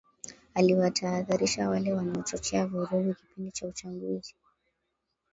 aliwaatahadharisha 0.53 1.69
wale 1.69 1.93
wanaochochea 1.93 2.65
vurugu 2.67 3.13
kipindi 3.13 3.51
cha 3.51 3.67
uchaguzi 3.67 4.35